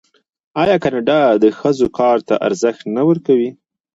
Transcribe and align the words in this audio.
آیا 0.61 0.75
کاناډا 0.83 1.19
د 1.43 1.45
ښځو 1.59 1.87
کار 1.99 2.17
ته 2.27 2.33
ارزښت 2.47 2.81
نه 2.95 3.01
ورکوي؟ 3.09 3.51